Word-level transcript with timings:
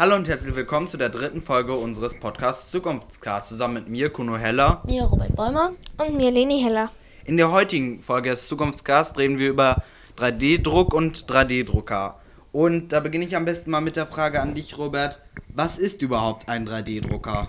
Hallo 0.00 0.16
und 0.16 0.28
herzlich 0.28 0.56
willkommen 0.56 0.88
zu 0.88 0.96
der 0.96 1.10
dritten 1.10 1.42
Folge 1.42 1.74
unseres 1.74 2.18
Podcasts 2.18 2.70
Zukunftscast 2.70 3.50
zusammen 3.50 3.74
mit 3.74 3.88
mir, 3.90 4.10
Kuno 4.10 4.38
Heller. 4.38 4.80
Mir, 4.86 5.02
Robert 5.02 5.36
Bäumer. 5.36 5.74
Und 5.98 6.16
mir, 6.16 6.30
Leni 6.30 6.62
Heller. 6.62 6.90
In 7.26 7.36
der 7.36 7.52
heutigen 7.52 8.00
Folge 8.00 8.30
des 8.30 8.48
Zukunftscast 8.48 9.18
reden 9.18 9.36
wir 9.36 9.50
über 9.50 9.82
3D-Druck 10.16 10.94
und 10.94 11.26
3D-Drucker. 11.26 12.18
Und 12.50 12.94
da 12.94 13.00
beginne 13.00 13.26
ich 13.26 13.36
am 13.36 13.44
besten 13.44 13.72
mal 13.72 13.82
mit 13.82 13.96
der 13.96 14.06
Frage 14.06 14.40
an 14.40 14.54
dich, 14.54 14.78
Robert. 14.78 15.20
Was 15.48 15.76
ist 15.76 16.00
überhaupt 16.00 16.48
ein 16.48 16.66
3D-Drucker? 16.66 17.48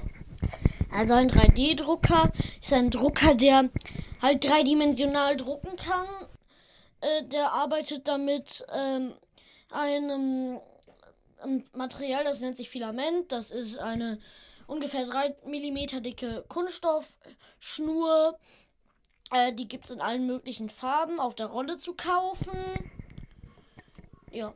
Also 0.93 1.13
ein 1.13 1.29
3D-Drucker 1.29 2.33
ist 2.61 2.73
ein 2.73 2.89
Drucker, 2.89 3.33
der 3.33 3.69
halt 4.21 4.43
dreidimensional 4.43 5.37
drucken 5.37 5.77
kann. 5.77 6.27
Äh, 6.99 7.23
der 7.29 7.53
arbeitet 7.53 8.09
damit 8.09 8.65
ähm, 8.75 9.13
einem 9.69 10.59
ähm, 11.43 11.63
Material, 11.75 12.23
das 12.23 12.39
nennt 12.41 12.57
sich 12.57 12.69
Filament. 12.69 13.31
Das 13.31 13.51
ist 13.51 13.77
eine 13.77 14.19
ungefähr 14.67 15.05
3 15.05 15.35
mm 15.45 16.01
dicke 16.01 16.45
Kunststoffschnur. 16.47 18.37
Äh, 19.31 19.53
die 19.53 19.67
gibt 19.67 19.85
es 19.85 19.91
in 19.91 20.01
allen 20.01 20.25
möglichen 20.25 20.69
Farben 20.69 21.19
auf 21.19 21.35
der 21.35 21.47
Rolle 21.47 21.77
zu 21.77 21.93
kaufen. 21.93 22.57
Ja. 24.31 24.53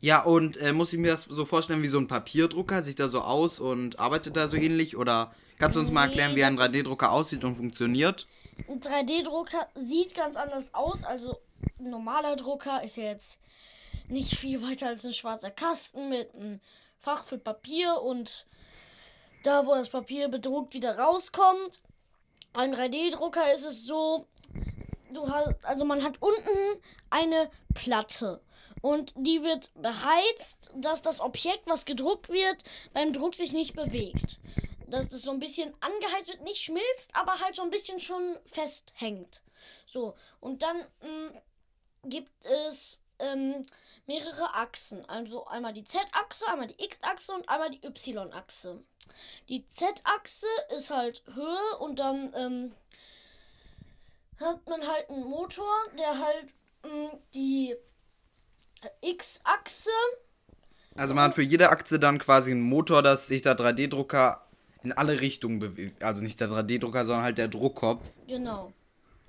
Ja, 0.00 0.22
und 0.22 0.56
äh, 0.56 0.72
muss 0.72 0.92
ich 0.92 0.98
mir 0.98 1.12
das 1.12 1.24
so 1.24 1.44
vorstellen 1.44 1.82
wie 1.82 1.88
so 1.88 1.98
ein 1.98 2.08
Papierdrucker? 2.08 2.82
Sieht 2.82 2.98
da 2.98 3.08
so 3.08 3.20
aus 3.20 3.60
und 3.60 4.00
arbeitet 4.00 4.36
da 4.36 4.48
so 4.48 4.56
ähnlich? 4.56 4.96
Oder 4.96 5.32
kannst 5.58 5.76
du 5.76 5.80
uns 5.80 5.92
mal 5.92 6.06
erklären, 6.06 6.34
wie 6.34 6.42
ein 6.42 6.58
3D-Drucker 6.58 7.12
aussieht 7.12 7.44
und 7.44 7.54
funktioniert? 7.54 8.26
Ein 8.68 8.80
3D-Drucker 8.80 9.68
sieht 9.76 10.16
ganz 10.16 10.36
anders 10.36 10.74
aus. 10.74 11.04
Also 11.04 11.38
ein 11.78 11.90
normaler 11.90 12.34
Drucker 12.34 12.82
ist 12.82 12.96
ja 12.96 13.04
jetzt 13.04 13.40
nicht 14.12 14.36
viel 14.36 14.62
weiter 14.62 14.88
als 14.88 15.04
ein 15.04 15.14
schwarzer 15.14 15.50
Kasten 15.50 16.08
mit 16.08 16.34
einem 16.34 16.60
Fach 16.98 17.24
für 17.24 17.38
Papier 17.38 18.00
und 18.00 18.46
da, 19.42 19.66
wo 19.66 19.74
das 19.74 19.88
Papier 19.88 20.28
bedruckt 20.28 20.74
wieder 20.74 20.98
rauskommt. 20.98 21.80
Beim 22.52 22.72
3D-Drucker 22.72 23.52
ist 23.52 23.64
es 23.64 23.84
so, 23.84 24.28
du 25.12 25.28
hast, 25.28 25.64
also 25.64 25.84
man 25.84 26.04
hat 26.04 26.20
unten 26.20 26.80
eine 27.10 27.50
Platte 27.74 28.40
und 28.82 29.14
die 29.16 29.42
wird 29.42 29.70
beheizt, 29.74 30.70
dass 30.76 31.02
das 31.02 31.20
Objekt, 31.20 31.62
was 31.66 31.84
gedruckt 31.84 32.28
wird, 32.28 32.62
beim 32.92 33.12
Druck 33.12 33.34
sich 33.34 33.52
nicht 33.52 33.74
bewegt. 33.74 34.38
Dass 34.86 35.08
das 35.08 35.22
so 35.22 35.30
ein 35.30 35.40
bisschen 35.40 35.72
angeheizt 35.80 36.28
wird, 36.28 36.42
nicht 36.42 36.62
schmilzt, 36.62 37.14
aber 37.14 37.40
halt 37.40 37.54
so 37.54 37.62
ein 37.62 37.70
bisschen 37.70 37.98
schon 37.98 38.36
festhängt. 38.44 39.42
So, 39.86 40.14
und 40.40 40.62
dann 40.62 40.76
mh, 41.00 41.08
mm, 41.08 42.10
gibt 42.10 42.44
es 42.44 43.00
ähm, 43.22 43.62
mehrere 44.06 44.54
Achsen. 44.54 45.04
Also 45.08 45.46
einmal 45.46 45.72
die 45.72 45.84
Z-Achse, 45.84 46.48
einmal 46.48 46.66
die 46.66 46.84
X-Achse 46.84 47.32
und 47.32 47.48
einmal 47.48 47.70
die 47.70 47.84
Y-Achse. 47.84 48.82
Die 49.48 49.66
Z-Achse 49.66 50.46
ist 50.76 50.90
halt 50.90 51.22
Höhe 51.34 51.78
und 51.78 51.98
dann 51.98 52.32
ähm, 52.34 52.72
hat 54.40 54.66
man 54.66 54.86
halt 54.86 55.08
einen 55.10 55.24
Motor, 55.24 55.70
der 55.98 56.18
halt 56.18 56.54
mh, 56.84 57.18
die 57.34 57.76
X-Achse. 59.00 59.90
Also 60.96 61.14
man 61.14 61.24
hat 61.24 61.34
für 61.34 61.42
jede 61.42 61.70
Achse 61.70 61.98
dann 61.98 62.18
quasi 62.18 62.50
einen 62.50 62.62
Motor, 62.62 63.02
dass 63.02 63.26
sich 63.28 63.42
der 63.42 63.56
3D-Drucker 63.56 64.46
in 64.82 64.92
alle 64.92 65.20
Richtungen 65.20 65.58
bewegt. 65.58 66.02
Also 66.02 66.22
nicht 66.22 66.40
der 66.40 66.48
3D-Drucker, 66.48 67.06
sondern 67.06 67.24
halt 67.24 67.38
der 67.38 67.48
Druckkopf. 67.48 68.12
Genau. 68.26 68.72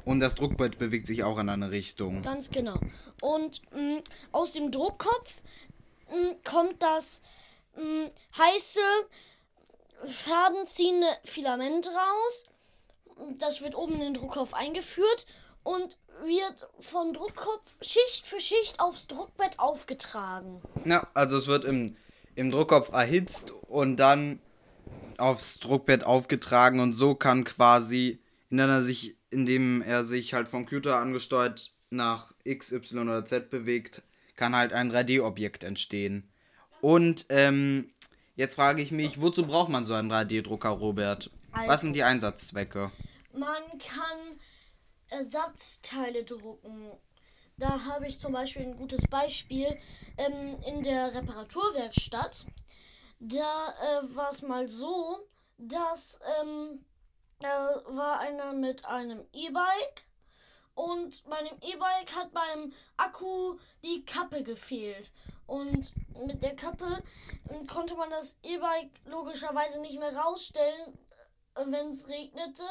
Und 0.05 0.19
das 0.19 0.35
Druckbrett 0.35 0.79
bewegt 0.79 1.07
sich 1.07 1.23
auch 1.23 1.39
in 1.39 1.49
eine 1.49 1.71
Richtung. 1.71 2.21
Ganz 2.21 2.51
genau. 2.51 2.79
Und 3.21 3.61
mh, 3.71 4.01
aus 4.31 4.53
dem 4.53 4.71
Druckkopf 4.71 5.41
mh, 6.09 6.33
kommt 6.43 6.81
das 6.81 7.21
mh, 7.75 8.09
heiße, 8.37 8.81
fadenziehende 10.05 11.07
Filament 11.23 11.87
raus. 11.87 12.45
Das 13.39 13.61
wird 13.61 13.75
oben 13.75 13.93
in 13.95 14.01
den 14.01 14.13
Druckkopf 14.13 14.53
eingeführt 14.53 15.25
und 15.63 15.97
wird 16.25 16.67
vom 16.79 17.13
Druckkopf 17.13 17.61
Schicht 17.81 18.27
für 18.27 18.39
Schicht 18.39 18.79
aufs 18.79 19.07
Druckbett 19.07 19.59
aufgetragen. 19.59 20.61
Ja, 20.85 21.07
also 21.13 21.37
es 21.37 21.47
wird 21.47 21.65
im, 21.65 21.95
im 22.35 22.51
Druckkopf 22.51 22.91
erhitzt 22.91 23.51
und 23.51 23.97
dann 23.97 24.39
aufs 25.17 25.59
Druckbett 25.59 26.03
aufgetragen 26.03 26.79
und 26.79 26.93
so 26.93 27.15
kann 27.15 27.43
quasi, 27.43 28.19
indem 28.49 28.69
er 28.69 28.83
sich, 28.83 29.15
indem 29.33 29.81
er 29.81 30.03
sich 30.03 30.33
halt 30.33 30.47
vom 30.47 30.65
Computer 30.65 30.97
angesteuert 30.97 31.73
nach 31.89 32.33
X, 32.43 32.71
Y 32.71 33.09
oder 33.09 33.25
Z 33.25 33.49
bewegt, 33.49 34.03
kann 34.35 34.55
halt 34.55 34.73
ein 34.73 34.91
3D-Objekt 34.91 35.63
entstehen. 35.63 36.29
Und 36.81 37.25
ähm, 37.29 37.93
jetzt 38.35 38.55
frage 38.55 38.81
ich 38.81 38.91
mich, 38.91 39.21
wozu 39.21 39.45
braucht 39.45 39.69
man 39.69 39.85
so 39.85 39.93
einen 39.93 40.11
3D-Drucker, 40.11 40.69
Robert? 40.69 41.29
Also, 41.51 41.69
Was 41.69 41.81
sind 41.81 41.93
die 41.93 42.03
Einsatzzwecke? 42.03 42.91
Man 43.33 43.63
kann 43.79 44.39
Ersatzteile 45.07 46.23
drucken. 46.23 46.91
Da 47.57 47.85
habe 47.85 48.07
ich 48.07 48.19
zum 48.19 48.33
Beispiel 48.33 48.63
ein 48.63 48.75
gutes 48.75 49.01
Beispiel 49.09 49.67
ähm, 50.17 50.57
in 50.67 50.81
der 50.83 51.13
Reparaturwerkstatt. 51.13 52.47
Da 53.19 53.73
äh, 54.01 54.15
war 54.15 54.31
es 54.31 54.41
mal 54.41 54.67
so, 54.67 55.19
dass 55.57 56.19
ähm, 56.41 56.83
da 57.43 57.81
war 57.87 58.19
einer 58.19 58.53
mit 58.53 58.85
einem 58.85 59.25
E-Bike 59.33 60.05
und 60.75 61.23
bei 61.29 61.43
dem 61.43 61.57
E-Bike 61.61 62.15
hat 62.15 62.33
beim 62.33 62.73
Akku 62.97 63.57
die 63.83 64.03
Kappe 64.05 64.43
gefehlt. 64.43 65.11
Und 65.45 65.91
mit 66.25 66.41
der 66.41 66.55
Kappe 66.55 67.03
ähm, 67.49 67.67
konnte 67.67 67.95
man 67.95 68.09
das 68.09 68.37
E-Bike 68.43 68.91
logischerweise 69.05 69.81
nicht 69.81 69.99
mehr 69.99 70.15
rausstellen, 70.15 70.97
wenn 71.55 71.89
es 71.89 72.07
regnete, 72.07 72.63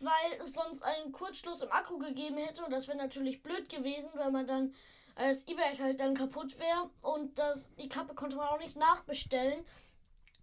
weil 0.00 0.40
es 0.40 0.54
sonst 0.54 0.82
einen 0.82 1.12
Kurzschluss 1.12 1.62
im 1.62 1.70
Akku 1.70 1.98
gegeben 1.98 2.38
hätte 2.38 2.64
und 2.64 2.72
das 2.72 2.88
wäre 2.88 2.98
natürlich 2.98 3.42
blöd 3.42 3.68
gewesen, 3.68 4.10
weil 4.14 4.32
man 4.32 4.46
dann 4.46 4.74
als 5.14 5.46
E-Bike 5.46 5.78
halt 5.78 6.00
dann 6.00 6.14
kaputt 6.14 6.58
wäre 6.58 6.90
und 7.02 7.38
das, 7.38 7.72
die 7.76 7.88
Kappe 7.88 8.14
konnte 8.14 8.36
man 8.36 8.48
auch 8.48 8.58
nicht 8.58 8.76
nachbestellen. 8.76 9.64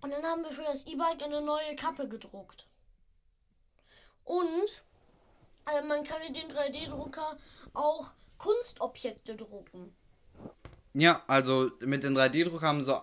Und 0.02 0.12
dann 0.12 0.24
haben 0.24 0.44
wir 0.44 0.52
für 0.52 0.64
das 0.64 0.86
E-Bike 0.88 1.22
eine 1.22 1.42
neue 1.42 1.76
Kappe 1.76 2.08
gedruckt. 2.08 2.68
Und 4.26 4.84
äh, 5.68 5.86
man 5.86 6.04
kann 6.04 6.20
mit 6.28 6.36
dem 6.36 6.50
3D-Drucker 6.50 7.38
auch 7.74 8.12
Kunstobjekte 8.38 9.36
drucken. 9.36 9.94
Ja, 10.94 11.24
also 11.28 11.72
mit 11.80 12.04
dem 12.04 12.16
3D-Drucker 12.18 12.68
haben 12.68 12.84
so 12.84 13.02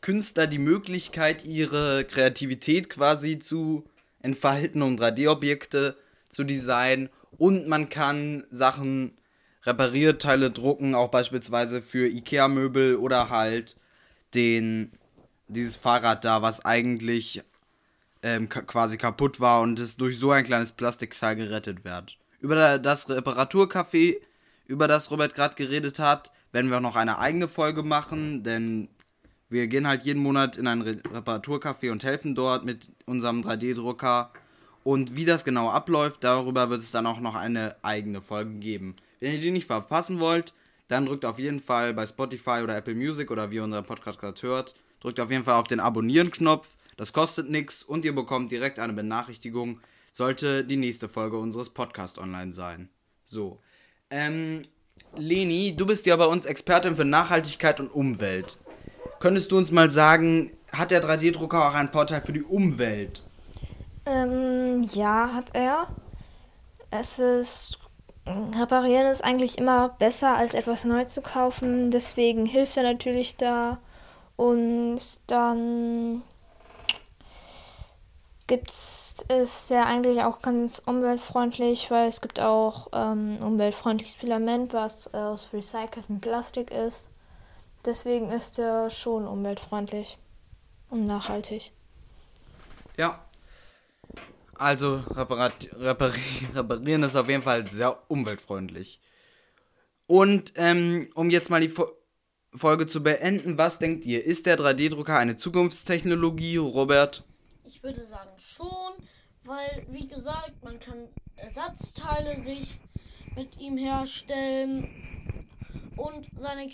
Künstler 0.00 0.46
die 0.46 0.58
Möglichkeit, 0.58 1.44
ihre 1.44 2.04
Kreativität 2.04 2.90
quasi 2.90 3.38
zu 3.38 3.84
entfalten, 4.20 4.82
um 4.82 4.96
3D-Objekte 4.96 5.96
zu 6.28 6.44
designen. 6.44 7.08
Und 7.38 7.68
man 7.68 7.88
kann 7.88 8.44
Sachen, 8.50 9.16
Reparierteile 9.64 10.50
drucken, 10.50 10.96
auch 10.96 11.08
beispielsweise 11.08 11.82
für 11.82 12.08
IKEA-Möbel 12.08 12.96
oder 12.96 13.30
halt 13.30 13.76
den, 14.34 14.92
dieses 15.46 15.76
Fahrrad 15.76 16.24
da, 16.24 16.42
was 16.42 16.64
eigentlich 16.64 17.42
ähm, 18.22 18.48
quasi 18.48 18.96
kaputt 18.96 19.40
war 19.40 19.62
und 19.62 19.78
es 19.80 19.96
durch 19.96 20.18
so 20.18 20.30
ein 20.30 20.44
kleines 20.44 20.72
Plastikteil 20.72 21.36
gerettet 21.36 21.84
wird. 21.84 22.18
Über 22.40 22.78
das 22.78 23.08
Reparaturcafé, 23.08 24.16
über 24.66 24.88
das 24.88 25.10
Robert 25.10 25.34
gerade 25.34 25.54
geredet 25.54 25.98
hat, 25.98 26.32
werden 26.52 26.70
wir 26.70 26.78
auch 26.78 26.82
noch 26.82 26.96
eine 26.96 27.18
eigene 27.18 27.48
Folge 27.48 27.82
machen, 27.82 28.42
denn 28.42 28.88
wir 29.48 29.66
gehen 29.66 29.86
halt 29.86 30.04
jeden 30.04 30.22
Monat 30.22 30.56
in 30.56 30.66
ein 30.66 30.82
Reparaturcafé 30.82 31.90
und 31.90 32.04
helfen 32.04 32.34
dort 32.34 32.64
mit 32.64 32.90
unserem 33.06 33.42
3D-Drucker. 33.42 34.30
Und 34.84 35.14
wie 35.14 35.24
das 35.24 35.44
genau 35.44 35.70
abläuft, 35.70 36.24
darüber 36.24 36.70
wird 36.70 36.80
es 36.80 36.90
dann 36.90 37.06
auch 37.06 37.20
noch 37.20 37.34
eine 37.34 37.76
eigene 37.82 38.22
Folge 38.22 38.54
geben. 38.54 38.96
Wenn 39.20 39.34
ihr 39.34 39.40
die 39.40 39.50
nicht 39.50 39.66
verpassen 39.66 40.20
wollt, 40.20 40.54
dann 40.88 41.06
drückt 41.06 41.24
auf 41.24 41.38
jeden 41.38 41.60
Fall 41.60 41.94
bei 41.94 42.06
Spotify 42.06 42.60
oder 42.62 42.76
Apple 42.76 42.94
Music 42.94 43.30
oder 43.30 43.50
wie 43.50 43.56
ihr 43.56 43.64
unseren 43.64 43.84
Podcast 43.84 44.18
gerade 44.18 44.40
hört, 44.42 44.74
drückt 45.00 45.20
auf 45.20 45.30
jeden 45.30 45.44
Fall 45.44 45.54
auf 45.54 45.68
den 45.68 45.80
Abonnieren-Knopf. 45.80 46.70
Das 46.96 47.12
kostet 47.12 47.50
nichts 47.50 47.82
und 47.82 48.04
ihr 48.04 48.14
bekommt 48.14 48.52
direkt 48.52 48.78
eine 48.78 48.92
Benachrichtigung, 48.92 49.80
sollte 50.12 50.64
die 50.64 50.76
nächste 50.76 51.08
Folge 51.08 51.38
unseres 51.38 51.70
Podcasts 51.70 52.18
online 52.18 52.52
sein. 52.52 52.88
So. 53.24 53.60
Ähm, 54.10 54.62
Leni, 55.16 55.74
du 55.76 55.86
bist 55.86 56.06
ja 56.06 56.16
bei 56.16 56.26
uns 56.26 56.44
Expertin 56.44 56.94
für 56.94 57.04
Nachhaltigkeit 57.04 57.80
und 57.80 57.88
Umwelt. 57.88 58.58
Könntest 59.20 59.52
du 59.52 59.58
uns 59.58 59.70
mal 59.70 59.90
sagen, 59.90 60.50
hat 60.72 60.90
der 60.90 61.02
3D-Drucker 61.02 61.68
auch 61.68 61.74
einen 61.74 61.88
Vorteil 61.90 62.22
für 62.22 62.32
die 62.32 62.42
Umwelt? 62.42 63.22
Ähm, 64.06 64.82
ja, 64.92 65.32
hat 65.32 65.54
er. 65.54 65.88
Es 66.90 67.18
ist. 67.18 67.78
Reparieren 68.26 69.06
ist 69.06 69.24
eigentlich 69.24 69.58
immer 69.58 69.90
besser, 69.98 70.36
als 70.36 70.54
etwas 70.54 70.84
neu 70.84 71.04
zu 71.06 71.22
kaufen. 71.22 71.90
Deswegen 71.90 72.46
hilft 72.46 72.76
er 72.76 72.84
natürlich 72.84 73.36
da. 73.36 73.80
Und 74.36 75.00
dann 75.26 76.22
gibt 78.46 78.70
es 78.70 79.68
ja 79.68 79.84
eigentlich 79.84 80.22
auch 80.22 80.42
ganz 80.42 80.80
umweltfreundlich, 80.84 81.90
weil 81.90 82.08
es 82.08 82.20
gibt 82.20 82.40
auch 82.40 82.88
ähm, 82.92 83.38
umweltfreundliches 83.42 84.14
Filament, 84.14 84.72
was 84.72 85.12
aus 85.14 85.48
recyceltem 85.52 86.20
Plastik 86.20 86.70
ist. 86.70 87.08
Deswegen 87.84 88.30
ist 88.30 88.58
er 88.58 88.90
schon 88.90 89.26
umweltfreundlich 89.26 90.18
und 90.90 91.06
nachhaltig. 91.06 91.72
Ja. 92.96 93.24
Also 94.54 95.02
reparat, 95.10 95.70
repari, 95.78 96.20
reparieren 96.54 97.02
ist 97.02 97.16
auf 97.16 97.28
jeden 97.28 97.42
Fall 97.42 97.68
sehr 97.68 97.98
umweltfreundlich. 98.08 99.00
Und 100.06 100.52
ähm, 100.56 101.08
um 101.14 101.30
jetzt 101.30 101.50
mal 101.50 101.60
die 101.60 101.68
Fo 101.68 101.86
Folge 102.54 102.86
zu 102.86 103.02
beenden, 103.02 103.56
was 103.56 103.78
denkt 103.78 104.04
ihr? 104.04 104.22
Ist 104.26 104.44
der 104.44 104.58
3D-Drucker 104.58 105.16
eine 105.16 105.38
Zukunftstechnologie, 105.38 106.58
Robert? 106.58 107.24
Ich 107.74 107.82
würde 107.82 108.04
sagen 108.04 108.30
schon, 108.36 108.92
weil, 109.44 109.86
wie 109.88 110.06
gesagt, 110.06 110.62
man 110.62 110.78
kann 110.78 111.08
Ersatzteile 111.36 112.38
sich 112.38 112.78
mit 113.34 113.58
ihm 113.58 113.78
herstellen 113.78 115.48
und 115.96 116.28
seine 116.38 116.68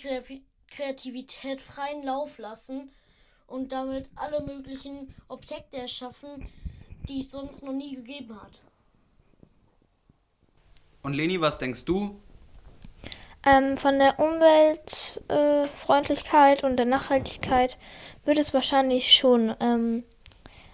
Kreativität 0.69 1.61
freien 1.61 2.03
Lauf 2.03 2.37
lassen 2.37 2.91
und 3.47 3.71
damit 3.71 4.09
alle 4.15 4.41
möglichen 4.41 5.15
Objekte 5.29 5.77
erschaffen, 5.77 6.49
die 7.07 7.21
es 7.21 7.31
sonst 7.31 7.63
noch 7.63 7.71
nie 7.71 7.95
gegeben 7.95 8.37
hat. 8.41 8.61
Und 11.01 11.13
Leni, 11.13 11.39
was 11.39 11.59
denkst 11.59 11.85
du? 11.85 12.19
Ähm, 13.45 13.77
von 13.77 13.99
der 13.99 14.19
Umweltfreundlichkeit 14.19 16.63
äh, 16.63 16.65
und 16.65 16.75
der 16.75 16.85
Nachhaltigkeit 16.85 17.77
wird 18.25 18.37
es 18.37 18.53
wahrscheinlich 18.53 19.13
schon 19.13 19.55
ähm, 19.61 20.03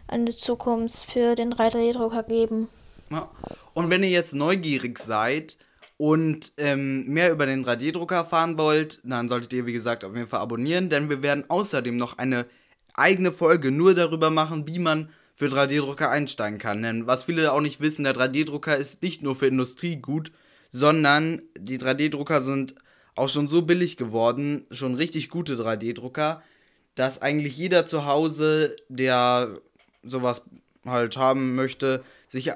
eine 0.07 0.36
Zukunft 0.36 1.12
für 1.12 1.36
den 1.36 1.54
3D-Drucker 1.54 2.24
geben. 2.24 2.69
Ja. 3.12 3.30
Und 3.74 3.90
wenn 3.90 4.04
ihr 4.04 4.10
jetzt 4.10 4.34
neugierig 4.34 5.00
seid 5.00 5.57
und 5.98 6.54
ähm, 6.57 7.06
mehr 7.07 7.31
über 7.31 7.46
den 7.46 7.66
3D-Drucker 7.66 8.16
erfahren 8.16 8.57
wollt, 8.57 9.02
dann 9.04 9.28
solltet 9.28 9.54
ihr, 9.54 9.66
wie 9.66 9.74
gesagt, 9.74 10.04
auf 10.04 10.16
jeden 10.16 10.28
Fall 10.28 10.42
abonnieren, 10.42 10.90
denn 10.90 11.10
wir 11.10 11.22
werden 11.22 11.46
außerdem 11.48 11.96
noch 11.96 12.18
eine 12.18 12.46
eigene 12.94 13.31
Folge 13.31 13.72
nur 13.72 13.94
darüber 13.94 14.30
machen, 14.30 14.68
wie 14.68 14.80
man 14.80 15.10
für 15.34 15.48
3D-Drucker 15.48 16.10
einsteigen 16.10 16.60
kann. 16.60 16.81
Denn 16.81 17.08
was 17.08 17.25
viele 17.25 17.51
auch 17.51 17.62
nicht 17.62 17.81
wissen, 17.81 18.04
der 18.04 18.16
3D-Drucker 18.16 18.78
ist 18.78 19.01
nicht 19.01 19.22
nur 19.22 19.36
für 19.36 19.48
Industrie 19.48 19.98
gut, 19.98 20.31
sondern 20.69 21.42
die 21.58 21.78
3D-Drucker 21.78 22.42
sind 22.42 22.75
auch 23.16 23.30
schon 23.30 23.48
so 23.48 23.62
billig 23.62 23.98
geworden, 23.98 24.66
schon 24.72 24.96
richtig 24.96 25.30
gute 25.30 25.56
3D-Drucker, 25.56 26.42
dass 26.96 27.22
eigentlich 27.22 27.58
jeder 27.58 27.86
zu 27.86 28.06
Hause, 28.06 28.75
der 28.88 29.60
sowas 30.06 30.44
halt 30.86 31.18
haben 31.18 31.56
möchte, 31.56 32.04
sich 32.28 32.52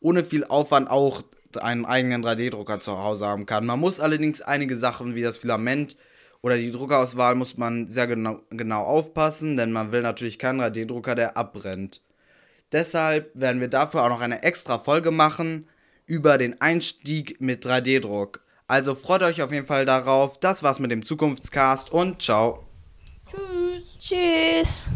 ohne 0.00 0.24
viel 0.24 0.44
Aufwand 0.44 0.90
auch 0.90 1.22
einen 1.60 1.84
eigenen 1.84 2.24
3D-Drucker 2.24 2.80
zu 2.80 2.98
Hause 2.98 3.26
haben 3.26 3.46
kann. 3.46 3.66
Man 3.66 3.80
muss 3.80 4.00
allerdings 4.00 4.40
einige 4.40 4.76
Sachen 4.76 5.14
wie 5.14 5.22
das 5.22 5.36
Filament 5.36 5.96
oder 6.40 6.56
die 6.56 6.72
Druckerauswahl 6.72 7.34
muss 7.34 7.56
man 7.56 7.88
sehr 7.88 8.06
genau, 8.06 8.40
genau 8.50 8.82
aufpassen, 8.82 9.56
denn 9.56 9.70
man 9.72 9.92
will 9.92 10.02
natürlich 10.02 10.38
keinen 10.38 10.60
3D-Drucker, 10.60 11.14
der 11.14 11.36
abbrennt. 11.36 12.00
Deshalb 12.72 13.30
werden 13.34 13.60
wir 13.60 13.68
dafür 13.68 14.02
auch 14.02 14.08
noch 14.08 14.20
eine 14.20 14.42
extra 14.42 14.78
Folge 14.78 15.10
machen 15.10 15.66
über 16.06 16.38
den 16.38 16.60
Einstieg 16.60 17.40
mit 17.40 17.64
3D-Druck. 17.64 18.40
Also 18.66 18.94
freut 18.94 19.22
euch 19.22 19.42
auf 19.42 19.52
jeden 19.52 19.66
Fall 19.66 19.84
darauf. 19.84 20.40
Das 20.40 20.62
war's 20.62 20.80
mit 20.80 20.90
dem 20.90 21.04
Zukunftscast 21.04 21.92
und 21.92 22.22
ciao. 22.22 22.66
Tschüss. 23.26 23.98
Tschüss. 23.98 24.90